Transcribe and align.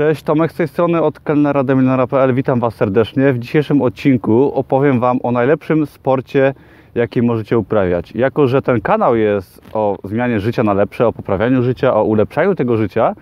Cześć, 0.00 0.22
Tomek 0.22 0.52
z 0.52 0.54
tej 0.54 0.68
strony 0.68 1.02
od 1.02 1.20
kelnera.demilionera.pl. 1.20 2.34
Witam 2.34 2.60
Was 2.60 2.74
serdecznie. 2.74 3.32
W 3.32 3.38
dzisiejszym 3.38 3.82
odcinku 3.82 4.52
opowiem 4.54 5.00
Wam 5.00 5.18
o 5.22 5.32
najlepszym 5.32 5.86
sporcie, 5.86 6.54
jaki 6.94 7.22
możecie 7.22 7.58
uprawiać. 7.58 8.12
Jako, 8.14 8.46
że 8.46 8.62
ten 8.62 8.80
kanał 8.80 9.16
jest 9.16 9.62
o 9.72 9.98
zmianie 10.04 10.40
życia 10.40 10.62
na 10.62 10.72
lepsze, 10.72 11.06
o 11.06 11.12
poprawianiu 11.12 11.62
życia, 11.62 11.94
o 11.94 12.04
ulepszaniu 12.04 12.54
tego 12.54 12.76
życia, 12.76 13.14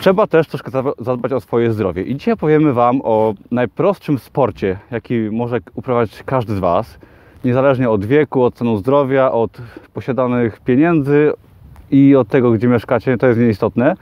trzeba 0.00 0.26
też 0.26 0.48
troszkę 0.48 0.70
zadbać 0.98 1.32
o 1.32 1.40
swoje 1.40 1.72
zdrowie. 1.72 2.02
I 2.02 2.16
dzisiaj 2.16 2.36
powiemy 2.36 2.72
Wam 2.72 3.00
o 3.04 3.34
najprostszym 3.50 4.18
sporcie, 4.18 4.78
jaki 4.90 5.18
może 5.32 5.58
uprawiać 5.74 6.22
każdy 6.26 6.54
z 6.54 6.58
Was, 6.58 6.98
niezależnie 7.44 7.90
od 7.90 8.04
wieku, 8.04 8.42
od 8.42 8.54
stanu 8.54 8.76
zdrowia, 8.76 9.32
od 9.32 9.58
posiadanych 9.94 10.60
pieniędzy 10.60 11.32
i 11.90 12.16
od 12.16 12.28
tego, 12.28 12.50
gdzie 12.52 12.68
mieszkacie, 12.68 13.18
to 13.18 13.26
jest 13.26 13.40
nieistotne. 13.40 13.96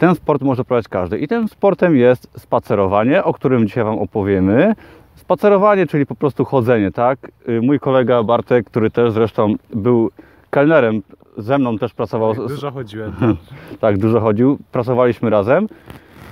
Ten 0.00 0.14
sport 0.14 0.42
może 0.42 0.64
prowadzić 0.64 0.88
każdy. 0.88 1.18
I 1.18 1.28
tym 1.28 1.48
sportem 1.48 1.96
jest 1.96 2.40
spacerowanie, 2.40 3.24
o 3.24 3.32
którym 3.32 3.66
dzisiaj 3.66 3.84
Wam 3.84 3.98
opowiemy. 3.98 4.74
Spacerowanie, 5.14 5.86
czyli 5.86 6.06
po 6.06 6.14
prostu 6.14 6.44
chodzenie, 6.44 6.90
tak? 6.90 7.18
Y, 7.48 7.62
mój 7.62 7.80
kolega 7.80 8.22
Bartek, 8.22 8.66
który 8.66 8.90
też 8.90 9.12
zresztą 9.12 9.54
był 9.74 10.10
kelnerem, 10.50 11.02
ze 11.36 11.58
mną 11.58 11.78
też 11.78 11.94
pracował. 11.94 12.34
Tak, 12.34 12.46
dużo 12.46 12.70
chodziłem. 12.70 13.12
tak, 13.80 13.98
dużo 13.98 14.20
chodził. 14.20 14.58
Pracowaliśmy 14.72 15.30
razem. 15.30 15.66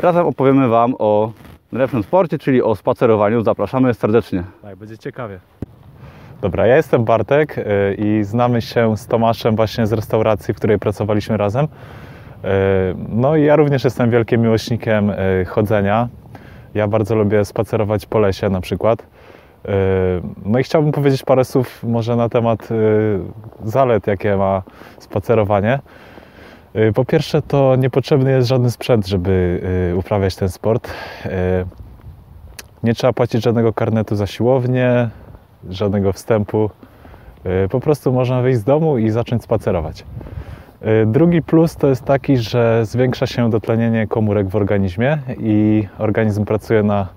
Razem 0.00 0.26
opowiemy 0.26 0.68
Wam 0.68 0.94
o 0.98 1.32
najlepszym 1.72 2.02
sporcie, 2.02 2.38
czyli 2.38 2.62
o 2.62 2.74
spacerowaniu. 2.74 3.42
Zapraszamy 3.42 3.94
serdecznie. 3.94 4.44
Tak, 4.62 4.76
będzie 4.76 4.98
ciekawie. 4.98 5.38
Dobra, 6.40 6.66
ja 6.66 6.76
jestem 6.76 7.04
Bartek 7.04 7.58
y, 7.58 7.64
i 7.98 8.24
znamy 8.24 8.62
się 8.62 8.96
z 8.96 9.06
Tomaszem 9.06 9.56
właśnie 9.56 9.86
z 9.86 9.92
restauracji, 9.92 10.54
w 10.54 10.56
której 10.56 10.78
pracowaliśmy 10.78 11.36
razem. 11.36 11.68
Y, 12.44 12.48
no 13.08 13.36
i 13.36 13.44
ja 13.44 13.56
również 13.56 13.84
jestem 13.84 14.10
wielkim 14.10 14.42
miłośnikiem 14.42 15.10
y, 15.10 15.44
chodzenia. 15.44 16.08
Ja 16.74 16.88
bardzo 16.88 17.14
lubię 17.14 17.44
spacerować 17.44 18.06
po 18.06 18.18
lesie 18.18 18.48
na 18.48 18.60
przykład. 18.60 19.06
No 20.44 20.58
i 20.58 20.62
chciałbym 20.62 20.92
powiedzieć 20.92 21.22
parę 21.22 21.44
słów 21.44 21.82
może 21.82 22.16
na 22.16 22.28
temat 22.28 22.68
zalet, 23.64 24.06
jakie 24.06 24.36
ma 24.36 24.62
spacerowanie. 24.98 25.78
Po 26.94 27.04
pierwsze, 27.04 27.42
to 27.42 27.76
niepotrzebny 27.76 28.30
jest 28.30 28.48
żaden 28.48 28.70
sprzęt, 28.70 29.06
żeby 29.06 29.62
uprawiać 29.96 30.36
ten 30.36 30.48
sport. 30.48 30.90
Nie 32.82 32.94
trzeba 32.94 33.12
płacić 33.12 33.44
żadnego 33.44 33.72
karnetu 33.72 34.16
za 34.16 34.26
siłownię, 34.26 35.08
żadnego 35.70 36.12
wstępu. 36.12 36.70
Po 37.70 37.80
prostu 37.80 38.12
można 38.12 38.42
wyjść 38.42 38.58
z 38.58 38.64
domu 38.64 38.98
i 38.98 39.10
zacząć 39.10 39.42
spacerować. 39.42 40.04
Y, 40.82 41.06
drugi 41.06 41.42
plus 41.42 41.76
to 41.76 41.88
jest 41.88 42.04
taki, 42.04 42.36
że 42.36 42.86
zwiększa 42.86 43.26
się 43.26 43.50
dotlenienie 43.50 44.06
komórek 44.06 44.48
w 44.48 44.56
organizmie 44.56 45.18
i 45.38 45.88
organizm 45.98 46.44
pracuje 46.44 46.82
na 46.82 47.08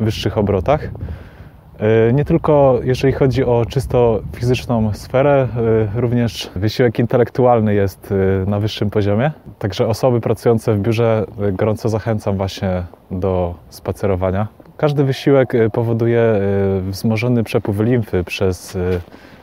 wyższych 0.00 0.38
obrotach. 0.38 0.84
Y, 0.84 2.12
nie 2.12 2.24
tylko 2.24 2.80
jeżeli 2.82 3.12
chodzi 3.12 3.44
o 3.44 3.64
czysto 3.68 4.20
fizyczną 4.36 4.94
sferę, 4.94 5.48
również 5.94 6.50
wysiłek 6.56 6.98
intelektualny 6.98 7.74
jest 7.74 8.14
na 8.46 8.60
wyższym 8.60 8.90
poziomie. 8.90 9.30
Także 9.58 9.86
osoby 9.86 10.20
pracujące 10.20 10.74
w 10.74 10.80
biurze 10.80 11.26
gorąco 11.52 11.88
zachęcam 11.88 12.36
właśnie 12.36 12.82
do 13.10 13.54
spacerowania. 13.68 14.48
Każdy 14.80 15.04
wysiłek 15.04 15.54
y, 15.54 15.70
powoduje 15.70 16.20
y, 16.20 16.90
wzmożony 16.90 17.44
przepływ 17.44 17.80
limfy 17.80 18.24
przez 18.24 18.76
y, 18.76 19.00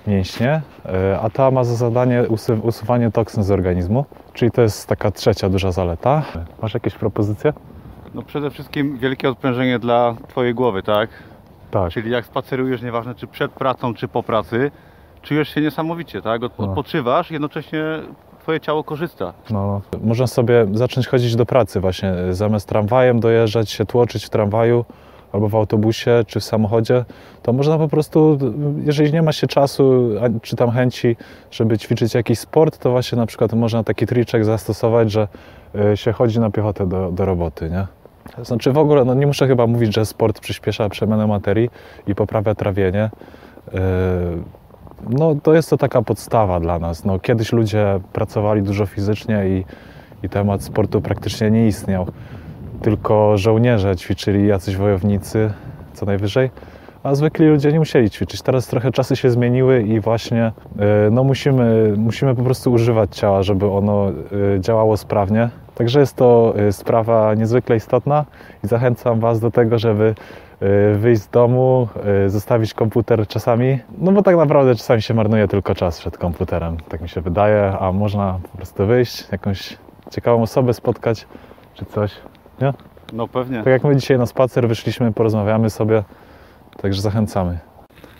mięśnie, 0.08 0.62
a 1.22 1.30
ta 1.30 1.52
ma 1.52 1.64
za 1.64 1.76
zadanie 1.76 2.24
usuwanie 2.62 3.12
toksyn 3.12 3.44
z 3.44 3.52
organizmu, 3.52 4.06
czyli 4.34 4.52
to 4.52 4.62
jest 4.62 4.88
taka 4.88 5.12
trzecia 5.12 5.50
duża 5.50 5.72
zaleta. 5.72 6.24
Masz 6.62 6.74
jakieś 6.74 6.96
propozycje? 6.96 7.54
No 8.14 8.22
przede 8.22 8.50
wszystkim 8.52 8.98
wielkie 8.98 9.30
odprężenie 9.30 9.80
dla 9.80 10.16
Twojej 10.28 10.54
głowy, 10.54 10.84
tak? 10.84 11.10
Tak. 11.72 11.92
Czyli 11.92 12.12
jak 12.12 12.26
spacerujesz, 12.26 12.82
nieważne 12.82 13.16
czy 13.16 13.28
przed 13.28 13.52
pracą, 13.52 13.94
czy 13.94 14.08
po 14.08 14.24
pracy, 14.24 14.72
czujesz 15.22 15.50
się 15.50 15.62
niesamowicie, 15.62 16.22
tak? 16.22 16.42
No. 16.42 16.50
Odpoczywasz, 16.58 17.32
jednocześnie 17.32 17.84
Twoje 18.40 18.60
ciało 18.60 18.84
korzysta. 18.84 19.34
No, 19.50 19.82
można 20.04 20.28
sobie 20.28 20.68
zacząć 20.74 21.08
chodzić 21.08 21.36
do 21.36 21.46
pracy 21.46 21.80
właśnie, 21.80 22.14
zamiast 22.32 22.70
tramwajem 22.70 23.20
dojeżdżać 23.20 23.70
się, 23.70 23.86
tłoczyć 23.86 24.26
w 24.26 24.30
tramwaju, 24.30 24.86
albo 25.32 25.50
w 25.50 25.56
autobusie, 25.56 26.24
czy 26.28 26.40
w 26.40 26.44
samochodzie, 26.44 27.06
to 27.44 27.54
można 27.54 27.78
po 27.78 27.88
prostu, 27.88 28.38
jeżeli 28.86 29.14
nie 29.14 29.22
ma 29.22 29.32
się 29.32 29.48
czasu, 29.48 30.10
czy 30.42 30.56
tam 30.56 30.72
chęci, 30.72 31.16
żeby 31.52 31.78
ćwiczyć 31.78 32.14
jakiś 32.14 32.40
sport, 32.40 32.78
to 32.78 32.92
właśnie 32.92 33.18
na 33.18 33.26
przykład 33.26 33.54
można 33.54 33.84
taki 33.84 34.06
triczek 34.06 34.46
zastosować, 34.46 35.12
że 35.12 35.28
y, 35.94 35.98
się 35.98 36.12
chodzi 36.12 36.40
na 36.40 36.50
piechotę 36.52 36.88
do, 36.88 37.12
do 37.12 37.26
roboty, 37.26 37.70
nie? 37.70 37.88
Znaczy 38.46 38.72
w 38.72 38.78
ogóle, 38.78 39.06
no 39.06 39.14
nie 39.14 39.28
muszę 39.28 39.48
chyba 39.48 39.68
mówić, 39.68 39.96
że 39.96 40.06
sport 40.06 40.40
przyspiesza 40.40 40.90
przemianę 40.90 41.28
materii 41.28 41.70
i 42.08 42.16
poprawia 42.16 42.56
trawienie. 42.56 43.10
Y, 43.68 43.78
no 45.10 45.36
to 45.44 45.54
jest 45.54 45.70
to 45.70 45.78
taka 45.78 46.02
podstawa 46.02 46.60
dla 46.60 46.80
nas. 46.80 47.06
No, 47.06 47.20
kiedyś 47.20 47.54
ludzie 47.54 48.00
pracowali 48.14 48.62
dużo 48.62 48.86
fizycznie 48.86 49.48
i, 49.48 49.66
i 50.26 50.30
temat 50.30 50.64
sportu 50.64 51.02
praktycznie 51.02 51.52
nie 51.52 51.68
istniał 51.68 52.08
tylko 52.82 53.38
żołnierze 53.38 53.96
ćwiczyli, 53.96 54.48
jacyś 54.48 54.76
wojownicy 54.76 55.52
co 55.94 56.06
najwyżej, 56.06 56.50
a 57.04 57.16
zwykli 57.16 57.48
ludzie 57.48 57.72
nie 57.72 57.80
musieli 57.80 58.10
ćwiczyć. 58.10 58.42
Teraz 58.42 58.68
trochę 58.68 58.92
czasy 58.92 59.16
się 59.16 59.30
zmieniły 59.30 59.82
i 59.82 60.00
właśnie 60.00 60.44
e, 60.46 60.52
no 61.12 61.24
musimy, 61.24 61.94
musimy 61.98 62.36
po 62.36 62.44
prostu 62.44 62.72
używać 62.72 63.16
ciała, 63.16 63.44
żeby 63.44 63.72
ono 63.72 64.10
e, 64.10 64.14
działało 64.60 64.98
sprawnie. 64.98 65.50
Także 65.76 66.00
jest 66.00 66.16
to 66.16 66.54
e, 66.58 66.72
sprawa 66.72 67.34
niezwykle 67.34 67.76
istotna 67.76 68.26
i 68.64 68.68
zachęcam 68.68 69.20
Was 69.20 69.40
do 69.40 69.52
tego, 69.52 69.80
żeby 69.80 70.16
wyjść 70.96 71.22
z 71.22 71.30
domu, 71.30 71.88
zostawić 72.28 72.74
komputer 72.74 73.28
czasami, 73.28 73.80
no 73.98 74.12
bo 74.12 74.24
tak 74.24 74.36
naprawdę 74.36 74.76
czasami 74.76 75.02
się 75.02 75.14
marnuje 75.14 75.48
tylko 75.48 75.76
czas 75.76 76.00
przed 76.00 76.18
komputerem, 76.18 76.78
tak 76.90 77.02
mi 77.02 77.10
się 77.10 77.22
wydaje, 77.22 77.78
a 77.80 77.92
można 77.92 78.40
po 78.52 78.58
prostu 78.58 78.86
wyjść, 78.86 79.32
jakąś 79.32 79.78
ciekawą 80.12 80.42
osobę 80.42 80.74
spotkać 80.74 81.28
czy 81.74 81.86
coś. 81.86 82.12
Nie? 82.62 82.74
No 83.14 83.28
pewnie. 83.28 83.58
Tak 83.58 83.68
jak 83.68 83.84
my 83.84 83.96
dzisiaj 83.96 84.18
na 84.18 84.26
spacer 84.26 84.68
wyszliśmy, 84.68 85.14
porozmawiamy 85.14 85.70
sobie, 85.70 86.04
także 86.82 87.02
zachęcamy. 87.02 87.60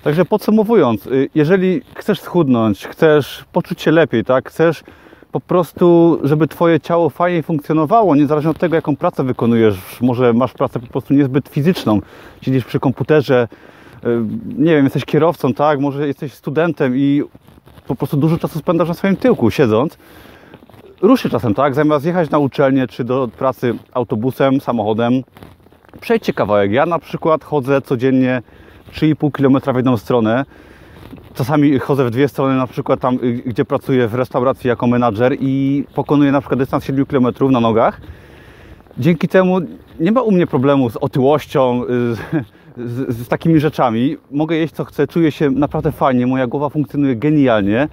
Także 0.04 0.26
podsumowując, 0.26 1.08
y, 1.08 1.30
jeżeli 1.36 1.82
chcesz 1.96 2.22
schudnąć, 2.22 2.88
chcesz 2.88 3.46
poczuć 3.52 3.82
się 3.82 3.92
lepiej, 3.92 4.24
tak, 4.24 4.50
chcesz 4.50 4.84
po 5.32 5.40
prostu, 5.40 6.20
żeby 6.24 6.48
Twoje 6.48 6.80
ciało 6.80 7.10
fajnie 7.10 7.44
funkcjonowało, 7.44 8.16
niezależnie 8.16 8.52
od 8.52 8.60
tego, 8.60 8.76
jaką 8.76 8.96
pracę 8.96 9.24
wykonujesz. 9.24 10.02
Może 10.02 10.34
masz 10.34 10.54
pracę 10.54 10.80
po 10.80 10.88
prostu 10.88 11.14
niezbyt 11.14 11.50
fizyczną, 11.50 12.00
siedzisz 12.42 12.66
przy 12.66 12.80
komputerze, 12.80 13.48
y, 14.04 14.08
nie 14.58 14.76
wiem, 14.76 14.84
jesteś 14.84 15.06
kierowcą, 15.06 15.54
tak, 15.54 15.80
może 15.80 16.08
jesteś 16.08 16.34
studentem 16.34 16.98
i 16.98 17.24
po 17.88 17.96
prostu 17.96 18.18
dużo 18.18 18.38
czasu 18.38 18.60
spędzasz 18.60 18.88
na 18.88 18.94
swoim 18.94 19.16
tyłku 19.16 19.52
siedząc, 19.52 19.98
ruszy 21.02 21.30
czasem, 21.30 21.54
tak? 21.54 21.76
Zamiast 21.76 22.06
jechać 22.06 22.30
na 22.30 22.38
uczelnię 22.38 22.88
czy 22.88 23.04
do 23.04 23.30
pracy 23.38 23.74
autobusem, 23.94 24.62
samochodem, 24.62 25.14
przejdźcie 26.02 26.34
kawałek. 26.34 26.72
Ja 26.72 26.86
na 26.86 27.00
przykład 27.00 27.44
chodzę 27.44 27.82
codziennie 27.82 28.42
3,5 28.94 29.32
km 29.32 29.74
w 29.74 29.76
jedną 29.76 29.98
stronę. 29.98 30.46
Czasami 31.34 31.80
chodzę 31.80 32.06
w 32.06 32.10
dwie 32.10 32.28
strony, 32.28 32.56
na 32.56 32.68
przykład 32.68 33.00
tam, 33.00 33.16
y, 33.24 33.34
gdzie 33.46 33.66
pracuję 33.66 34.08
w 34.08 34.16
restauracji 34.16 34.68
jako 34.68 34.88
menadżer 34.88 35.38
i 35.40 35.84
pokonuję 35.96 36.32
na 36.32 36.42
przykład 36.42 36.60
dystans 36.60 36.84
7 36.84 37.06
km 37.06 37.28
na 37.52 37.60
nogach. 37.60 38.02
Dzięki 38.98 39.28
temu 39.28 39.58
nie 40.00 40.12
ma 40.12 40.22
u 40.22 40.32
mnie 40.32 40.48
problemu 40.48 40.90
z 40.90 40.98
otyłością, 40.98 41.84
y, 41.84 42.16
z, 42.16 42.20
z, 42.78 43.18
z 43.18 43.28
takimi 43.28 43.60
rzeczami. 43.60 44.18
Mogę 44.32 44.56
jeść 44.56 44.74
co 44.74 44.86
chcę, 44.86 45.08
czuję 45.08 45.32
się 45.32 45.50
naprawdę 45.50 45.92
fajnie, 45.92 46.28
moja 46.28 46.48
głowa 46.48 46.70
funkcjonuje 46.70 47.16
genialnie. 47.16 47.88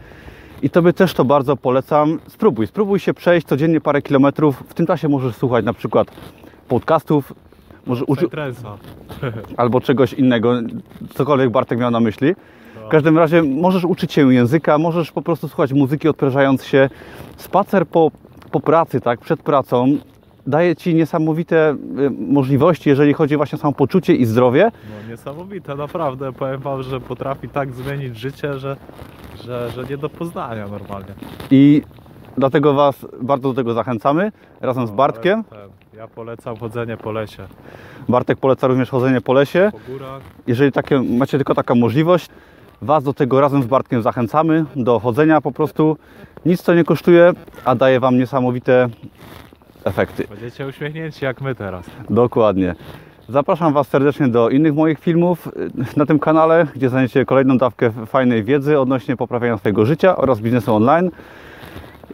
I 0.65 0.71
Tobie 0.71 0.93
też 0.93 1.15
to 1.15 1.25
bardzo 1.25 1.57
polecam. 1.57 2.19
Spróbuj, 2.29 2.67
spróbuj 2.67 2.99
się 2.99 3.15
przejść 3.15 3.47
codziennie 3.47 3.81
parę 3.81 4.03
kilometrów. 4.03 4.65
W 4.69 4.75
tym 4.75 4.87
czasie 4.87 5.09
możesz 5.09 5.37
słuchać 5.37 5.65
na 5.65 5.73
przykład 5.73 6.09
podcastów, 6.69 7.33
może 7.87 8.05
uczy... 8.05 8.29
albo 9.57 9.81
czegoś 9.81 10.13
innego, 10.13 10.53
cokolwiek 11.15 11.51
Bartek 11.51 11.79
miał 11.79 11.91
na 11.91 12.01
myśli. 12.01 12.35
W 12.87 12.89
każdym 12.89 13.19
razie 13.19 13.43
możesz 13.43 13.85
uczyć 13.85 14.13
się 14.13 14.35
języka, 14.35 14.79
możesz 14.79 15.13
po 15.13 15.23
prostu 15.23 15.49
słuchać 15.49 15.73
muzyki 15.73 16.09
odprężając 16.09 16.65
się. 16.65 16.91
Spacer 17.37 17.87
po, 17.87 18.11
po 18.51 18.61
pracy, 18.61 19.01
tak, 19.01 19.21
przed 19.21 19.43
pracą 19.43 19.99
daje 20.47 20.77
Ci 20.77 20.95
niesamowite 20.95 21.77
y, 21.99 22.11
możliwości, 22.11 22.89
jeżeli 22.89 23.13
chodzi 23.13 23.37
właśnie 23.37 23.57
o 23.57 23.61
samopoczucie 23.61 24.15
i 24.15 24.25
zdrowie. 24.25 24.71
No 24.91 25.11
niesamowite, 25.11 25.75
naprawdę. 25.75 26.33
Powiem 26.33 26.61
Wam, 26.61 26.83
że 26.83 27.01
potrafi 27.01 27.49
tak 27.49 27.73
zmienić 27.73 28.17
życie, 28.17 28.59
że, 28.59 28.77
że, 29.45 29.71
że 29.71 29.85
nie 29.85 29.97
do 29.97 30.09
poznania 30.09 30.69
normalnie. 30.69 31.15
I 31.51 31.83
dlatego 32.39 32.75
Was 32.75 33.07
bardzo 33.23 33.49
do 33.49 33.55
tego 33.55 33.75
zachęcamy, 33.75 34.33
razem 34.61 34.87
z 34.87 34.91
no, 34.91 34.97
Bartkiem. 34.97 35.45
Ten, 35.45 35.59
ja 35.97 36.09
polecam 36.09 36.57
chodzenie 36.57 36.97
po 36.97 37.13
lesie. 37.13 37.47
Bartek 38.09 38.39
poleca 38.39 38.67
również 38.67 38.91
chodzenie 38.91 39.21
po 39.21 39.33
lesie. 39.33 39.71
Po 39.73 39.93
górach. 39.93 40.23
Jeżeli 40.47 40.73
takie, 40.73 41.03
macie 41.03 41.39
tylko 41.39 41.55
taką 41.55 41.75
możliwość, 41.75 42.29
Was 42.83 43.05
do 43.05 43.13
tego 43.13 43.41
razem 43.41 43.63
z 43.63 43.67
Bartkiem 43.67 44.03
zachęcamy, 44.03 44.65
do 44.77 45.01
chodzenia 45.01 45.41
po 45.41 45.53
prostu. 45.53 45.97
Nic 46.47 46.63
to 46.63 46.75
nie 46.75 46.85
kosztuje, 46.85 47.33
a 47.65 47.75
daje 47.75 48.01
Wam 48.01 48.19
niesamowite 48.19 48.89
efekty. 49.85 50.27
Będziecie 50.31 50.67
uśmiechnięci 50.67 51.25
jak 51.25 51.41
my 51.41 51.55
teraz. 51.55 51.87
Dokładnie. 52.11 52.75
Zapraszam 53.29 53.73
Was 53.73 53.89
serdecznie 53.89 54.29
do 54.29 54.49
innych 54.51 54.75
moich 54.75 54.99
filmów 54.99 55.49
na 55.97 56.07
tym 56.07 56.19
kanale, 56.19 56.67
gdzie 56.77 56.89
znajdziecie 56.89 57.25
kolejną 57.25 57.59
dawkę 57.59 57.91
fajnej 58.07 58.45
wiedzy 58.45 58.81
odnośnie 58.81 59.17
poprawiania 59.17 59.59
swojego 59.59 59.87
życia 59.87 60.17
oraz 60.17 60.41
biznesu 60.41 60.75
online. 60.75 61.11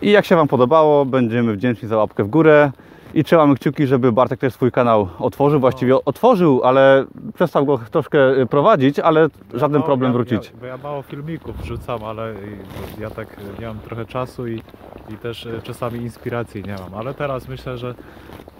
I 0.03 0.11
jak 0.11 0.25
się 0.25 0.37
Wam 0.37 0.49
podobało, 0.49 1.05
będziemy 1.05 1.53
wdzięczni 1.53 1.89
za 1.89 1.97
łapkę 1.97 2.25
w 2.25 2.29
górę 2.29 2.73
i 3.15 3.25
trzymamy 3.25 3.55
kciuki, 3.55 3.87
żeby 3.87 4.13
Bartek 4.13 4.41
też 4.41 4.53
swój 4.55 4.73
kanał 4.73 5.09
otworzył. 5.19 5.61
Właściwie 5.61 6.05
otworzył, 6.05 6.61
ale 6.65 7.05
przestał 7.35 7.67
go 7.67 7.79
troszkę 7.91 8.41
y, 8.41 8.47
prowadzić, 8.47 8.99
ale 8.99 9.29
żaden 9.55 9.81
Mało- 9.81 9.87
problem 9.87 10.11
ja, 10.11 10.13
wrócić. 10.13 10.51
Ja, 10.55 10.61
bo 10.61 10.67
ja 10.67 10.77
mało 10.77 11.03
filmików 11.03 11.57
wrzucam, 11.63 12.05
ale 12.05 12.35
ja 13.01 13.11
tak 13.11 13.37
nie 13.61 13.67
mam 13.67 13.79
trochę 13.79 14.05
czasu 14.05 14.47
i, 14.49 14.63
i 15.13 15.17
też 15.17 15.47
e, 15.47 15.63
czasami 15.63 16.01
inspiracji 16.01 16.63
nie 16.63 16.73
mam. 16.75 16.95
Ale 16.95 17.15
teraz 17.15 17.49
myślę, 17.49 17.79
że, 17.79 17.95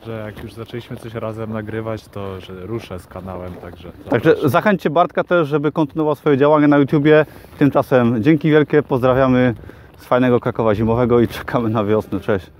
że 0.07 0.23
jak 0.27 0.45
już 0.45 0.53
zaczęliśmy 0.53 0.97
coś 0.97 1.15
razem 1.15 1.53
nagrywać, 1.53 2.05
to 2.09 2.41
że 2.41 2.67
ruszę 2.67 2.99
z 2.99 3.07
kanałem, 3.07 3.53
także. 3.55 3.93
Także 4.11 4.37
zachęćcie 4.45 4.91
Bartka 4.91 5.25
też, 5.25 5.49
żeby 5.49 5.73
kontynuował 5.73 6.15
swoje 6.15 6.37
działania 6.37 6.69
na 6.69 6.79
YouTubie. 6.79 7.27
Tymczasem 7.59 8.23
dzięki 8.23 8.51
wielkie, 8.51 8.83
pozdrawiamy 8.83 9.55
z 9.99 10.05
fajnego 10.05 10.41
Krakowa 10.41 10.75
zimowego 10.75 11.21
i 11.21 11.29
czekamy 11.29 11.71
na 11.71 11.85
wiosnę. 11.85 12.21
Cześć. 12.21 12.51